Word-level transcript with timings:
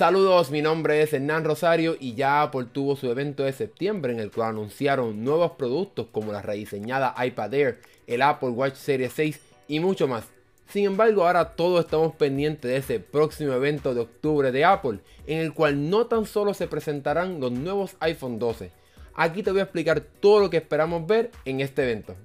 Saludos, 0.00 0.50
mi 0.50 0.62
nombre 0.62 1.02
es 1.02 1.12
Hernán 1.12 1.44
Rosario 1.44 1.94
y 2.00 2.14
ya 2.14 2.40
Apple 2.40 2.68
tuvo 2.72 2.96
su 2.96 3.10
evento 3.10 3.42
de 3.42 3.52
septiembre 3.52 4.14
en 4.14 4.18
el 4.18 4.30
cual 4.30 4.48
anunciaron 4.48 5.22
nuevos 5.22 5.52
productos 5.58 6.06
como 6.10 6.32
la 6.32 6.40
rediseñada 6.40 7.14
iPad 7.22 7.52
Air, 7.52 7.80
el 8.06 8.22
Apple 8.22 8.48
Watch 8.48 8.76
Series 8.76 9.12
6 9.12 9.40
y 9.68 9.78
mucho 9.78 10.08
más. 10.08 10.24
Sin 10.70 10.86
embargo, 10.86 11.26
ahora 11.26 11.50
todos 11.50 11.84
estamos 11.84 12.14
pendientes 12.14 12.70
de 12.70 12.78
ese 12.78 12.98
próximo 12.98 13.52
evento 13.52 13.92
de 13.92 14.00
octubre 14.00 14.50
de 14.50 14.64
Apple, 14.64 15.00
en 15.26 15.40
el 15.40 15.52
cual 15.52 15.90
no 15.90 16.06
tan 16.06 16.24
solo 16.24 16.54
se 16.54 16.66
presentarán 16.66 17.38
los 17.38 17.52
nuevos 17.52 17.96
iPhone 18.00 18.38
12. 18.38 18.72
Aquí 19.12 19.42
te 19.42 19.50
voy 19.50 19.60
a 19.60 19.64
explicar 19.64 20.00
todo 20.00 20.40
lo 20.40 20.48
que 20.48 20.56
esperamos 20.56 21.06
ver 21.06 21.30
en 21.44 21.60
este 21.60 21.82
evento. 21.82 22.16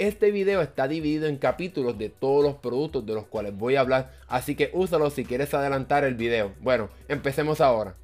Este 0.00 0.30
video 0.30 0.62
está 0.62 0.88
dividido 0.88 1.26
en 1.26 1.36
capítulos 1.36 1.98
de 1.98 2.08
todos 2.08 2.42
los 2.42 2.54
productos 2.54 3.04
de 3.04 3.12
los 3.12 3.26
cuales 3.26 3.54
voy 3.54 3.76
a 3.76 3.80
hablar, 3.80 4.14
así 4.28 4.54
que 4.54 4.70
úsalo 4.72 5.10
si 5.10 5.26
quieres 5.26 5.52
adelantar 5.52 6.04
el 6.04 6.14
video. 6.14 6.54
Bueno, 6.62 6.88
empecemos 7.06 7.60
ahora. 7.60 7.96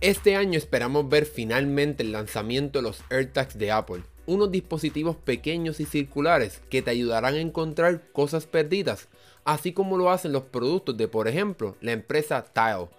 Este 0.00 0.36
año 0.36 0.56
esperamos 0.56 1.08
ver 1.08 1.26
finalmente 1.26 2.04
el 2.04 2.12
lanzamiento 2.12 2.78
de 2.78 2.84
los 2.84 3.02
AirTags 3.10 3.58
de 3.58 3.72
Apple, 3.72 4.04
unos 4.26 4.52
dispositivos 4.52 5.16
pequeños 5.16 5.80
y 5.80 5.84
circulares 5.84 6.62
que 6.70 6.82
te 6.82 6.92
ayudarán 6.92 7.34
a 7.34 7.40
encontrar 7.40 8.12
cosas 8.12 8.46
perdidas, 8.46 9.08
así 9.44 9.72
como 9.72 9.98
lo 9.98 10.08
hacen 10.08 10.30
los 10.30 10.44
productos 10.44 10.96
de, 10.96 11.08
por 11.08 11.26
ejemplo, 11.26 11.74
la 11.80 11.90
empresa 11.90 12.44
Tile. 12.44 12.90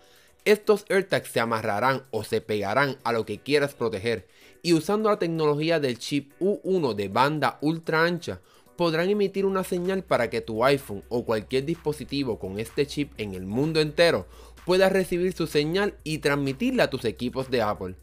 Estos 0.44 0.86
AirTags 0.90 1.30
se 1.30 1.40
amarrarán 1.40 2.04
o 2.10 2.24
se 2.24 2.42
pegarán 2.42 2.98
a 3.04 3.12
lo 3.12 3.26
que 3.28 3.40
quieras 3.40 3.76
proteger 3.76 4.28
y 4.64 4.74
usando 4.74 5.10
la 5.10 5.20
tecnología 5.20 5.80
del 5.80 6.00
chip 6.00 6.32
U1 6.40 6.96
de 6.96 7.10
banda 7.10 7.60
ultra 7.62 8.04
ancha, 8.04 8.42
podrán 8.76 9.10
emitir 9.10 9.46
una 9.46 9.64
señal 9.64 10.04
para 10.04 10.32
que 10.32 10.42
tu 10.42 10.66
iPhone 10.66 11.04
o 11.10 11.26
cualquier 11.26 11.66
dispositivo 11.66 12.40
con 12.40 12.60
este 12.60 12.88
chip 12.88 13.12
en 13.20 13.36
el 13.36 13.46
mundo 13.46 13.82
entero 13.82 14.26
pueda 14.66 14.90
recibir 14.90 15.34
su 15.34 15.46
señal 15.46 15.96
y 16.04 16.18
transmitirla 16.18 16.86
a 16.86 16.90
tus 16.90 17.06
equipos 17.06 17.52
de 17.52 17.62
Apple. 17.62 17.96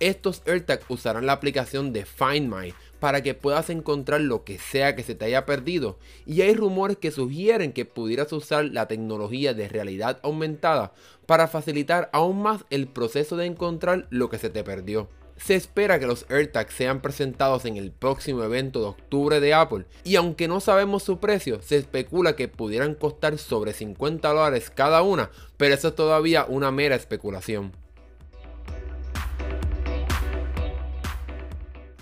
Estos 0.00 0.42
AirTags 0.46 0.86
usarán 0.88 1.26
la 1.26 1.32
aplicación 1.32 1.92
de 1.92 2.06
Find 2.06 2.50
My 2.52 2.72
para 3.02 3.20
que 3.20 3.34
puedas 3.34 3.68
encontrar 3.68 4.20
lo 4.20 4.44
que 4.44 4.60
sea 4.60 4.94
que 4.94 5.02
se 5.02 5.16
te 5.16 5.24
haya 5.24 5.44
perdido 5.44 5.98
y 6.24 6.42
hay 6.42 6.54
rumores 6.54 6.98
que 6.98 7.10
sugieren 7.10 7.72
que 7.72 7.84
pudieras 7.84 8.32
usar 8.32 8.66
la 8.66 8.86
tecnología 8.86 9.54
de 9.54 9.68
realidad 9.68 10.20
aumentada 10.22 10.92
para 11.26 11.48
facilitar 11.48 12.10
aún 12.12 12.40
más 12.40 12.64
el 12.70 12.86
proceso 12.86 13.36
de 13.36 13.46
encontrar 13.46 14.06
lo 14.10 14.30
que 14.30 14.38
se 14.38 14.50
te 14.50 14.62
perdió. 14.62 15.08
Se 15.36 15.56
espera 15.56 15.98
que 15.98 16.06
los 16.06 16.30
AirTags 16.30 16.72
sean 16.72 17.02
presentados 17.02 17.64
en 17.64 17.76
el 17.76 17.90
próximo 17.90 18.44
evento 18.44 18.78
de 18.78 18.86
octubre 18.86 19.40
de 19.40 19.52
Apple 19.52 19.84
y 20.04 20.14
aunque 20.14 20.46
no 20.46 20.60
sabemos 20.60 21.02
su 21.02 21.18
precio, 21.18 21.60
se 21.60 21.78
especula 21.78 22.36
que 22.36 22.46
pudieran 22.46 22.94
costar 22.94 23.36
sobre 23.38 23.72
50 23.72 24.28
dólares 24.28 24.70
cada 24.70 25.02
una, 25.02 25.32
pero 25.56 25.74
eso 25.74 25.88
es 25.88 25.96
todavía 25.96 26.46
una 26.48 26.70
mera 26.70 26.94
especulación. 26.94 27.81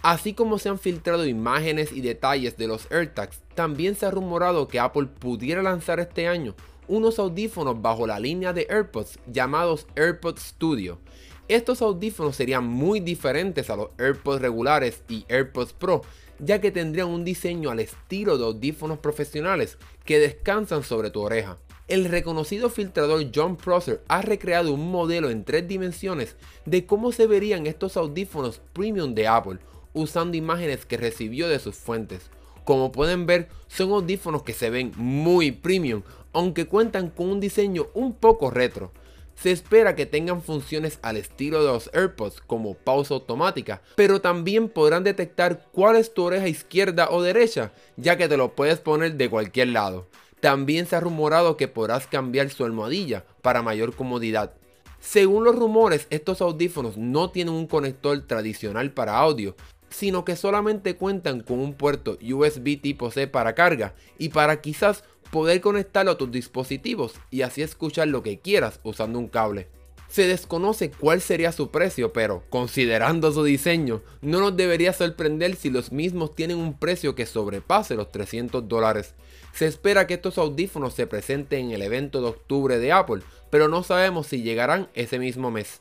Así 0.03 0.33
como 0.33 0.59
se 0.59 0.70
han 0.70 0.79
filtrado 0.79 1.27
imágenes 1.27 1.93
y 1.93 2.01
detalles 2.01 2.56
de 2.56 2.67
los 2.67 2.91
AirTags, 2.91 3.43
también 3.55 3.95
se 3.95 4.06
ha 4.06 4.11
rumorado 4.11 4.67
que 4.67 4.81
Apple 4.81 5.06
pudiera 5.06 5.62
lanzar 5.62 6.01
este 6.01 6.27
año 6.27 6.55
unos 6.89 7.19
audífonos 7.19 7.81
bajo 7.81 8.06
la 8.06 8.19
línea 8.19 8.53
de 8.53 8.67
AirPods 8.69 9.21
llamados 9.31 9.87
AirPods 9.95 10.43
Studio. 10.43 10.98
Estos 11.47 11.83
audífonos 11.83 12.34
serían 12.34 12.67
muy 12.67 12.98
diferentes 12.98 13.71
a 13.71 13.77
los 13.77 13.91
AirPods 13.98 14.41
regulares 14.41 15.03
y 15.09 15.25
AirPods 15.28 15.73
Pro, 15.75 16.03
ya 16.39 16.61
que 16.61 16.73
tendrían 16.73 17.09
un 17.09 17.25
diseño 17.25 17.71
al 17.71 17.81
estilo 17.81 18.39
de 18.39 18.45
audífonos 18.45 18.98
profesionales 18.98 19.78
que 20.05 20.19
descansan 20.19 20.83
sobre 20.83 21.11
tu 21.11 21.21
oreja. 21.21 21.59
El 21.89 22.06
reconocido 22.06 22.71
filtrador 22.71 23.27
John 23.34 23.56
Prosser 23.56 24.03
ha 24.09 24.23
recreado 24.23 24.73
un 24.73 24.91
modelo 24.91 25.28
en 25.28 25.45
tres 25.45 25.69
dimensiones 25.69 26.37
de 26.65 26.87
cómo 26.87 27.12
se 27.12 27.27
verían 27.27 27.66
estos 27.66 27.97
audífonos 27.97 28.60
premium 28.72 29.15
de 29.15 29.28
Apple, 29.28 29.59
usando 29.93 30.37
imágenes 30.37 30.87
que 30.87 30.97
recibió 30.97 31.49
de 31.49 31.59
sus 31.59 31.77
fuentes. 31.77 32.31
Como 32.65 32.93
pueden 32.93 33.27
ver, 33.27 33.49
son 33.69 33.91
audífonos 33.91 34.43
que 34.43 34.53
se 34.53 34.71
ven 34.71 34.93
muy 34.97 35.51
premium, 35.53 36.03
aunque 36.33 36.67
cuentan 36.67 37.11
con 37.11 37.28
un 37.31 37.41
diseño 37.41 37.89
un 37.95 38.15
poco 38.15 38.51
retro. 38.51 38.93
Se 39.34 39.51
espera 39.51 39.97
que 39.97 40.05
tengan 40.05 40.43
funciones 40.43 40.99
al 41.01 41.17
estilo 41.17 41.65
de 41.65 41.73
los 41.73 41.91
AirPods 41.95 42.43
como 42.43 42.75
pausa 42.75 43.15
automática, 43.15 43.81
pero 43.97 44.21
también 44.21 44.69
podrán 44.69 45.03
detectar 45.03 45.67
cuál 45.73 45.97
es 45.97 46.12
tu 46.12 46.25
oreja 46.25 46.47
izquierda 46.47 47.09
o 47.11 47.22
derecha, 47.22 47.72
ya 47.97 48.19
que 48.19 48.28
te 48.28 48.37
lo 48.37 48.55
puedes 48.55 48.81
poner 48.81 49.15
de 49.15 49.31
cualquier 49.31 49.69
lado. 49.69 50.07
También 50.41 50.87
se 50.87 50.97
ha 50.97 51.01
rumorado 51.01 51.57
que 51.57 51.69
podrás 51.69 52.07
cambiar 52.07 52.51
su 52.51 52.65
almohadilla 52.65 53.25
para 53.41 53.62
mayor 53.62 53.95
comodidad. 53.95 54.53
Según 55.01 55.45
los 55.45 55.57
rumores, 55.57 56.07
estos 56.11 56.43
audífonos 56.43 56.99
no 56.99 57.31
tienen 57.31 57.55
un 57.55 57.67
conector 57.67 58.21
tradicional 58.27 58.93
para 58.93 59.17
audio, 59.17 59.57
sino 59.91 60.25
que 60.25 60.37
solamente 60.37 60.97
cuentan 60.97 61.41
con 61.41 61.59
un 61.59 61.75
puerto 61.75 62.17
USB 62.23 62.81
tipo 62.81 63.11
C 63.11 63.27
para 63.27 63.55
carga 63.55 63.95
y 64.19 64.31
para 64.31 64.61
quizás 64.61 65.05
poder 65.31 65.61
conectarlo 65.61 66.12
a 66.12 66.19
tus 66.19 66.31
dispositivos 66.31 67.15
y 67.31 67.43
así 67.43 67.62
escuchar 67.62 68.09
lo 68.09 68.23
que 68.23 68.39
quieras 68.39 68.81
usando 68.83 69.19
un 69.19 69.28
cable. 69.28 69.69
Se 70.09 70.27
desconoce 70.27 70.91
cuál 70.91 71.21
sería 71.21 71.53
su 71.53 71.71
precio, 71.71 72.12
pero 72.12 72.43
considerando 72.51 73.31
su 73.31 73.45
diseño, 73.45 74.03
no 74.23 74.41
nos 74.41 74.56
debería 74.56 74.93
sorprender 74.93 75.55
si 75.55 75.71
los 75.71 75.93
mismos 75.93 76.34
tienen 76.34 76.57
un 76.57 76.77
precio 76.77 77.15
que 77.15 77.27
sobrepase 77.27 77.95
los 77.95 78.11
300 78.11 78.67
dólares. 78.67 79.15
Se 79.53 79.67
espera 79.67 80.09
que 80.09 80.15
estos 80.15 80.37
audífonos 80.37 80.95
se 80.95 81.07
presenten 81.07 81.67
en 81.67 81.71
el 81.72 81.83
evento 81.83 82.21
de 82.21 82.28
octubre 82.28 82.81
de 82.81 82.91
Apple, 82.91 83.22
pero 83.51 83.69
no 83.69 83.84
sabemos 83.84 84.27
si 84.27 84.43
llegarán 84.43 84.89
ese 84.95 85.21
mismo 85.21 85.53
mes. 85.53 85.81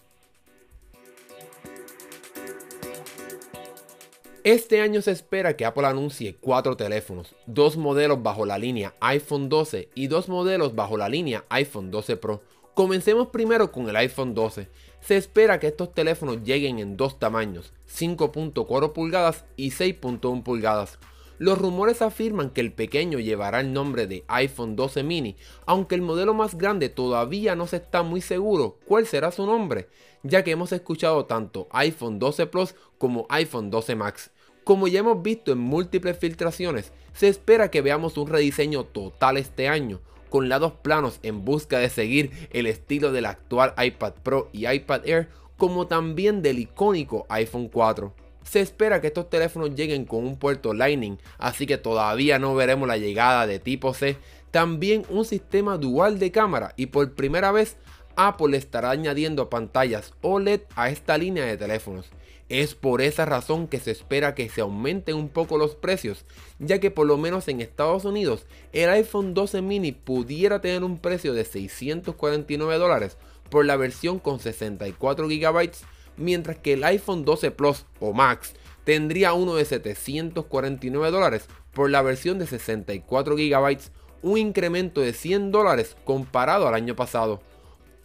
Este 4.46 4.80
año 4.80 5.02
se 5.02 5.12
espera 5.12 5.58
que 5.58 5.66
Apple 5.66 5.86
anuncie 5.86 6.38
cuatro 6.40 6.78
teléfonos, 6.78 7.36
dos 7.46 7.76
modelos 7.76 8.24
bajo 8.24 8.46
la 8.46 8.58
línea 8.58 8.96
iPhone 9.02 9.50
12 9.50 9.90
y 9.96 10.08
dos 10.08 10.30
modelos 10.30 10.76
bajo 10.76 10.96
la 10.96 11.10
línea 11.10 11.44
iPhone 11.50 11.92
12 11.92 12.16
Pro. 12.16 12.42
Comencemos 12.74 13.28
primero 13.28 13.74
con 13.74 13.90
el 13.90 13.98
iPhone 13.98 14.34
12. 14.34 14.70
Se 15.02 15.18
espera 15.18 15.60
que 15.60 15.68
estos 15.68 15.94
teléfonos 15.94 16.42
lleguen 16.44 16.80
en 16.80 16.96
dos 16.96 17.20
tamaños, 17.20 17.74
5.4 17.94 18.94
pulgadas 18.94 19.44
y 19.58 19.72
6.1 19.72 20.42
pulgadas. 20.42 21.00
Los 21.38 21.58
rumores 21.58 22.02
afirman 22.02 22.50
que 22.50 22.62
el 22.62 22.72
pequeño 22.72 23.20
llevará 23.20 23.60
el 23.60 23.74
nombre 23.74 24.08
de 24.08 24.24
iPhone 24.28 24.78
12 24.78 25.04
mini, 25.04 25.36
aunque 25.66 25.96
el 25.96 26.02
modelo 26.02 26.34
más 26.34 26.58
grande 26.58 26.88
todavía 26.88 27.56
no 27.56 27.68
se 27.68 27.78
está 27.78 28.04
muy 28.04 28.22
seguro 28.22 28.78
cuál 28.86 29.06
será 29.06 29.32
su 29.32 29.46
nombre, 29.46 29.88
ya 30.24 30.44
que 30.44 30.52
hemos 30.52 30.72
escuchado 30.72 31.26
tanto 31.26 31.68
iPhone 31.72 32.20
12 32.20 32.48
Plus 32.48 32.76
como 32.98 33.26
iPhone 33.30 33.70
12 33.70 33.96
Max. 33.96 34.32
Como 34.64 34.88
ya 34.88 35.00
hemos 35.00 35.24
visto 35.24 35.52
en 35.52 35.58
múltiples 35.58 36.18
filtraciones, 36.18 36.92
se 37.14 37.28
espera 37.28 37.72
que 37.72 37.82
veamos 37.82 38.18
un 38.18 38.28
rediseño 38.28 38.84
total 38.84 39.38
este 39.38 39.68
año, 39.68 40.00
con 40.30 40.48
lados 40.48 40.74
planos 40.74 41.20
en 41.24 41.44
busca 41.44 41.80
de 41.80 41.90
seguir 41.90 42.32
el 42.52 42.68
estilo 42.68 43.12
del 43.12 43.26
actual 43.26 43.74
iPad 43.84 44.14
Pro 44.24 44.50
y 44.54 44.68
iPad 44.68 45.08
Air, 45.08 45.30
como 45.58 45.88
también 45.88 46.42
del 46.42 46.60
icónico 46.60 47.26
iPhone 47.30 47.68
4. 47.68 48.14
Se 48.44 48.62
espera 48.62 49.02
que 49.02 49.08
estos 49.08 49.30
teléfonos 49.30 49.76
lleguen 49.76 50.06
con 50.06 50.26
un 50.26 50.38
puerto 50.38 50.74
Lightning, 50.74 51.18
así 51.38 51.66
que 51.68 51.78
todavía 51.78 52.40
no 52.40 52.56
veremos 52.56 52.88
la 52.88 52.98
llegada 52.98 53.46
de 53.46 53.60
tipo 53.60 53.94
C. 53.94 54.18
También 54.52 55.06
un 55.10 55.26
sistema 55.26 55.78
dual 55.78 56.18
de 56.18 56.32
cámara 56.32 56.74
y 56.76 56.88
por 56.88 57.14
primera 57.14 57.52
vez 57.52 57.78
Apple 58.22 58.58
estará 58.58 58.92
añadiendo 58.92 59.50
pantallas 59.50 60.14
OLED 60.20 60.64
a 60.76 60.90
esta 60.90 61.18
línea 61.18 61.46
de 61.46 61.56
teléfonos. 61.56 62.10
Es 62.50 62.76
por 62.76 63.02
esa 63.02 63.24
razón 63.24 63.70
que 63.70 63.80
se 63.80 63.92
espera 63.92 64.36
que 64.36 64.50
se 64.50 64.60
aumenten 64.60 65.16
un 65.16 65.30
poco 65.30 65.58
los 65.58 65.76
precios, 65.76 66.26
ya 66.60 66.80
que 66.82 66.92
por 66.92 67.08
lo 67.08 67.18
menos 67.18 67.48
en 67.48 67.62
Estados 67.62 68.04
Unidos 68.04 68.46
el 68.74 68.90
iPhone 68.90 69.34
12 69.34 69.62
mini 69.62 69.94
pudiera 69.94 70.60
tener 70.60 70.84
un 70.84 70.98
precio 70.98 71.34
de 71.34 71.46
649 71.46 72.78
dólares 72.78 73.16
por 73.50 73.64
la 73.64 73.78
versión 73.78 74.20
con 74.20 74.42
64 74.42 75.30
GB, 75.30 75.72
mientras 76.18 76.58
que 76.58 76.74
el 76.74 76.84
iPhone 76.84 77.24
12 77.24 77.52
Plus 77.52 77.86
o 78.02 78.12
Max 78.12 78.54
tendría 78.84 79.32
uno 79.32 79.56
de 79.56 79.64
749 79.64 81.10
dólares 81.10 81.48
por 81.72 81.90
la 81.90 82.02
versión 82.02 82.38
de 82.38 82.48
64 82.48 83.38
GB, 83.38 83.80
un 84.24 84.38
incremento 84.38 85.00
de 85.00 85.14
100 85.14 85.52
dólares 85.52 85.96
comparado 86.04 86.68
al 86.68 86.74
año 86.74 86.98
pasado. 86.98 87.42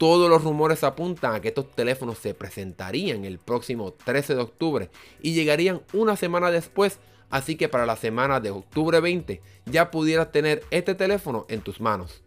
Todos 0.04 0.28
los 0.28 0.44
rumores 0.44 0.84
apuntan 0.84 1.34
a 1.34 1.40
que 1.40 1.48
estos 1.48 1.70
teléfonos 1.70 2.18
se 2.18 2.34
presentarían 2.34 3.24
el 3.24 3.38
próximo 3.38 3.94
13 3.94 4.34
de 4.34 4.42
octubre 4.42 4.90
y 5.22 5.32
llegarían 5.32 5.80
una 5.94 6.14
semana 6.14 6.50
después, 6.50 6.98
así 7.30 7.56
que 7.56 7.70
para 7.70 7.86
la 7.86 7.96
semana 7.96 8.38
de 8.38 8.50
octubre 8.50 9.00
20 9.00 9.40
ya 9.64 9.90
pudieras 9.90 10.30
tener 10.30 10.62
este 10.70 10.94
teléfono 10.94 11.46
en 11.48 11.62
tus 11.62 11.80
manos. 11.80 12.20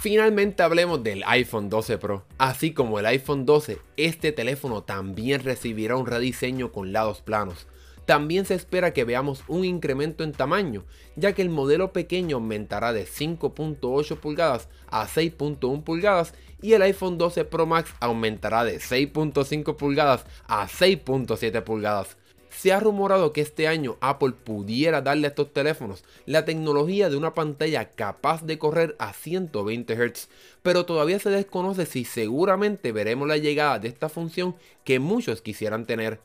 Finalmente 0.00 0.64
hablemos 0.64 1.04
del 1.04 1.22
iPhone 1.24 1.68
12 1.70 1.98
Pro. 1.98 2.24
Así 2.38 2.74
como 2.74 2.98
el 2.98 3.06
iPhone 3.06 3.46
12, 3.46 3.78
este 3.96 4.32
teléfono 4.32 4.82
también 4.82 5.44
recibirá 5.44 5.94
un 5.94 6.06
rediseño 6.06 6.72
con 6.72 6.92
lados 6.92 7.20
planos. 7.20 7.68
También 8.10 8.44
se 8.44 8.56
espera 8.56 8.92
que 8.92 9.04
veamos 9.04 9.44
un 9.46 9.64
incremento 9.64 10.24
en 10.24 10.32
tamaño, 10.32 10.82
ya 11.14 11.32
que 11.32 11.42
el 11.42 11.48
modelo 11.48 11.92
pequeño 11.92 12.38
aumentará 12.38 12.92
de 12.92 13.06
5.8 13.06 14.16
pulgadas 14.16 14.68
a 14.88 15.06
6.1 15.06 15.84
pulgadas 15.84 16.34
y 16.60 16.72
el 16.72 16.82
iPhone 16.82 17.18
12 17.18 17.44
Pro 17.44 17.66
Max 17.66 17.94
aumentará 18.00 18.64
de 18.64 18.80
6.5 18.80 19.76
pulgadas 19.76 20.24
a 20.48 20.66
6.7 20.66 21.62
pulgadas. 21.62 22.16
Se 22.48 22.72
ha 22.72 22.80
rumorado 22.80 23.32
que 23.32 23.42
este 23.42 23.68
año 23.68 23.96
Apple 24.00 24.32
pudiera 24.32 25.02
darle 25.02 25.28
a 25.28 25.30
estos 25.30 25.52
teléfonos 25.52 26.02
la 26.26 26.44
tecnología 26.44 27.10
de 27.10 27.16
una 27.16 27.34
pantalla 27.34 27.90
capaz 27.90 28.44
de 28.44 28.58
correr 28.58 28.96
a 28.98 29.12
120 29.12 29.94
Hz, 29.94 30.28
pero 30.64 30.84
todavía 30.84 31.20
se 31.20 31.30
desconoce 31.30 31.86
si 31.86 32.04
seguramente 32.04 32.90
veremos 32.90 33.28
la 33.28 33.36
llegada 33.36 33.78
de 33.78 33.86
esta 33.86 34.08
función 34.08 34.56
que 34.82 34.98
muchos 34.98 35.42
quisieran 35.42 35.86
tener. 35.86 36.18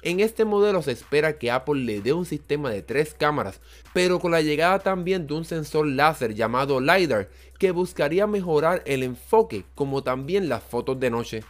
En 0.00 0.20
este 0.20 0.44
modelo 0.44 0.80
se 0.80 0.92
espera 0.92 1.38
que 1.38 1.50
Apple 1.50 1.80
le 1.80 2.00
dé 2.00 2.12
un 2.12 2.24
sistema 2.24 2.70
de 2.70 2.82
tres 2.82 3.14
cámaras, 3.18 3.60
pero 3.92 4.20
con 4.20 4.30
la 4.30 4.42
llegada 4.42 4.78
también 4.78 5.26
de 5.26 5.34
un 5.34 5.44
sensor 5.44 5.88
láser 5.88 6.34
llamado 6.34 6.80
LiDAR 6.80 7.28
que 7.58 7.72
buscaría 7.72 8.28
mejorar 8.28 8.82
el 8.86 9.02
enfoque 9.02 9.64
como 9.74 10.04
también 10.04 10.48
las 10.48 10.62
fotos 10.62 11.00
de 11.00 11.10
noche 11.10 11.44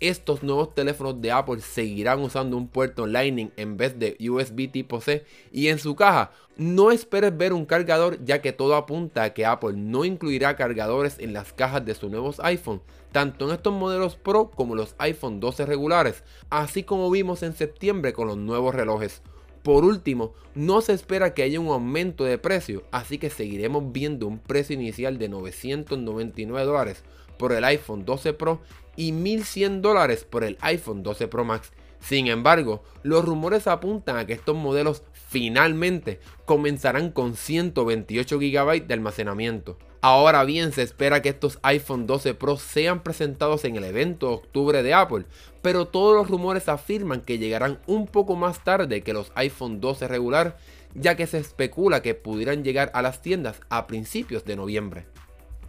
estos 0.00 0.42
nuevos 0.42 0.74
teléfonos 0.74 1.20
de 1.20 1.32
Apple 1.32 1.60
seguirán 1.60 2.20
usando 2.20 2.56
un 2.56 2.68
puerto 2.68 3.06
Lightning 3.06 3.50
en 3.56 3.76
vez 3.76 3.98
de 3.98 4.16
USB 4.28 4.70
tipo 4.70 5.00
C 5.00 5.24
y 5.50 5.68
en 5.68 5.78
su 5.78 5.96
caja 5.96 6.30
no 6.56 6.90
esperes 6.90 7.36
ver 7.36 7.52
un 7.52 7.66
cargador 7.66 8.24
ya 8.24 8.40
que 8.40 8.52
todo 8.52 8.74
apunta 8.74 9.22
a 9.22 9.34
que 9.34 9.46
Apple 9.46 9.74
no 9.74 10.04
incluirá 10.04 10.56
cargadores 10.56 11.18
en 11.18 11.32
las 11.32 11.52
cajas 11.52 11.84
de 11.84 11.94
sus 11.94 12.10
nuevos 12.10 12.40
iPhone, 12.40 12.82
tanto 13.12 13.46
en 13.46 13.54
estos 13.54 13.72
modelos 13.72 14.16
Pro 14.16 14.50
como 14.50 14.74
los 14.74 14.94
iPhone 14.98 15.40
12 15.40 15.66
regulares, 15.66 16.24
así 16.50 16.82
como 16.82 17.10
vimos 17.10 17.42
en 17.42 17.54
septiembre 17.54 18.12
con 18.12 18.26
los 18.26 18.36
nuevos 18.36 18.74
relojes. 18.74 19.22
Por 19.62 19.84
último, 19.84 20.34
no 20.54 20.80
se 20.80 20.94
espera 20.94 21.34
que 21.34 21.42
haya 21.42 21.60
un 21.60 21.68
aumento 21.68 22.24
de 22.24 22.38
precio, 22.38 22.84
así 22.90 23.18
que 23.18 23.30
seguiremos 23.30 23.92
viendo 23.92 24.26
un 24.26 24.38
precio 24.38 24.74
inicial 24.74 25.18
de 25.18 25.28
999 25.28 26.64
dólares 26.64 27.04
por 27.38 27.52
el 27.52 27.64
iPhone 27.64 28.04
12 28.04 28.32
Pro 28.34 28.60
y 28.96 29.12
1100 29.12 29.80
dólares 29.80 30.24
por 30.24 30.44
el 30.44 30.58
iPhone 30.60 31.02
12 31.02 31.28
Pro 31.28 31.44
Max. 31.44 31.70
Sin 32.00 32.26
embargo, 32.28 32.82
los 33.02 33.24
rumores 33.24 33.66
apuntan 33.66 34.16
a 34.16 34.26
que 34.26 34.32
estos 34.32 34.56
modelos 34.56 35.02
finalmente 35.12 36.20
comenzarán 36.44 37.10
con 37.10 37.36
128 37.36 38.38
GB 38.38 38.86
de 38.86 38.94
almacenamiento. 38.94 39.78
Ahora 40.00 40.44
bien, 40.44 40.72
se 40.72 40.82
espera 40.82 41.22
que 41.22 41.28
estos 41.30 41.58
iPhone 41.62 42.06
12 42.06 42.34
Pro 42.34 42.56
sean 42.56 43.02
presentados 43.02 43.64
en 43.64 43.74
el 43.74 43.84
evento 43.84 44.28
de 44.28 44.34
octubre 44.34 44.82
de 44.82 44.94
Apple, 44.94 45.24
pero 45.60 45.88
todos 45.88 46.14
los 46.14 46.28
rumores 46.28 46.68
afirman 46.68 47.20
que 47.20 47.38
llegarán 47.38 47.80
un 47.86 48.06
poco 48.06 48.36
más 48.36 48.62
tarde 48.62 49.02
que 49.02 49.12
los 49.12 49.32
iPhone 49.34 49.80
12 49.80 50.06
regular, 50.06 50.56
ya 50.94 51.16
que 51.16 51.26
se 51.26 51.38
especula 51.38 52.00
que 52.00 52.14
pudieran 52.14 52.62
llegar 52.62 52.92
a 52.94 53.02
las 53.02 53.22
tiendas 53.22 53.60
a 53.70 53.88
principios 53.88 54.44
de 54.44 54.56
noviembre. 54.56 55.06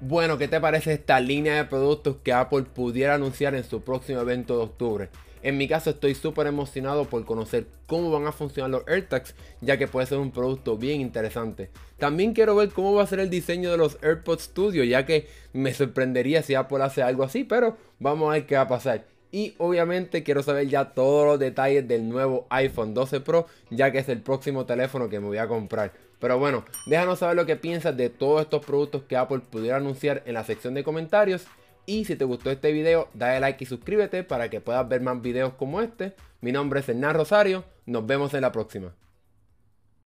Bueno, 0.01 0.38
¿qué 0.38 0.48
te 0.48 0.62
parece 0.62 0.94
esta 0.94 1.19
línea 1.19 1.57
de 1.57 1.66
productos 1.66 2.16
que 2.24 2.31
Apple 2.31 2.63
pudiera 2.63 3.16
anunciar 3.16 3.54
en 3.54 3.66
su 3.66 3.81
próximo 3.81 4.22
evento 4.22 4.56
de 4.56 4.63
octubre? 4.63 5.10
En 5.44 5.57
mi 5.57 5.68
caso 5.68 5.90
estoy 5.90 6.16
súper 6.16 6.48
emocionado 6.48 7.04
por 7.04 7.25
conocer 7.25 7.68
cómo 7.86 8.10
van 8.10 8.25
a 8.25 8.31
funcionar 8.31 8.72
los 8.72 8.88
AirTags, 8.88 9.36
ya 9.60 9.78
que 9.78 9.90
puede 9.90 10.07
ser 10.07 10.19
un 10.19 10.31
producto 10.31 10.78
bien 10.78 11.01
interesante. 11.01 11.69
También 11.98 12.34
quiero 12.34 12.56
ver 12.56 12.69
cómo 12.69 12.94
va 12.94 13.04
a 13.04 13.07
ser 13.07 13.19
el 13.19 13.30
diseño 13.30 13.72
de 13.72 13.78
los 13.78 13.98
AirPods 14.01 14.44
Studio, 14.44 14.86
ya 14.86 15.06
que 15.06 15.28
me 15.51 15.74
sorprendería 15.74 16.44
si 16.44 16.56
Apple 16.56 16.81
hace 16.81 17.04
algo 17.04 17.24
así, 17.24 17.44
pero 17.44 17.75
vamos 18.00 18.30
a 18.30 18.34
ver 18.36 18.46
qué 18.46 18.56
va 18.56 18.62
a 18.62 18.68
pasar. 18.69 19.06
Y 19.34 19.54
obviamente 19.57 20.24
quiero 20.24 20.44
saber 20.44 20.69
ya 20.69 20.94
todos 20.94 21.25
los 21.25 21.40
detalles 21.40 21.86
del 21.90 22.07
nuevo 22.07 22.48
iPhone 22.50 22.94
12 22.94 23.19
Pro, 23.19 23.48
ya 23.69 23.92
que 23.92 24.00
es 24.00 24.07
el 24.07 24.22
próximo 24.22 24.66
teléfono 24.66 25.10
que 25.10 25.19
me 25.19 25.28
voy 25.28 25.40
a 25.40 25.48
comprar. 25.50 25.92
Pero 26.19 26.38
bueno, 26.38 26.66
déjanos 26.86 27.19
saber 27.19 27.36
lo 27.36 27.45
que 27.45 27.56
piensas 27.56 27.95
de 27.95 28.10
todos 28.10 28.42
estos 28.42 28.66
productos 28.66 29.04
que 29.04 29.18
Apple 29.18 29.39
pudiera 29.39 29.77
anunciar 29.77 30.21
en 30.25 30.33
la 30.33 30.44
sección 30.44 30.74
de 30.74 30.83
comentarios. 30.83 31.45
Y 31.86 32.06
si 32.06 32.16
te 32.16 32.25
gustó 32.25 32.51
este 32.51 32.71
video, 32.71 33.07
dale 33.13 33.39
like 33.39 33.63
y 33.63 33.68
suscríbete 33.68 34.24
para 34.24 34.50
que 34.50 34.62
puedas 34.62 34.88
ver 34.88 35.01
más 35.01 35.21
videos 35.21 35.54
como 35.54 35.81
este. 35.81 36.13
Mi 36.42 36.51
nombre 36.51 36.81
es 36.81 36.89
Hernán 36.89 37.16
Rosario, 37.16 37.63
nos 37.86 38.06
vemos 38.06 38.33
en 38.33 38.42
la 38.42 38.51
próxima. 38.51 38.94